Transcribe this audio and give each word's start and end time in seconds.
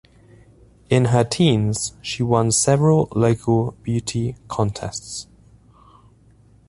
In 0.89 1.05
her 1.13 1.23
teens, 1.23 1.93
she 2.01 2.23
won 2.23 2.51
several 2.51 3.07
local 3.15 3.73
beauty 3.83 4.35
contests. 4.47 5.27